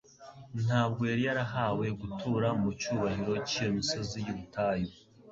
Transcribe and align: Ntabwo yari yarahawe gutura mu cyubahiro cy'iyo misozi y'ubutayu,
Ntabwo 0.65 1.01
yari 1.09 1.21
yarahawe 1.27 1.85
gutura 1.99 2.47
mu 2.61 2.69
cyubahiro 2.79 3.33
cy'iyo 3.47 3.69
misozi 3.77 4.17
y'ubutayu, 4.25 4.89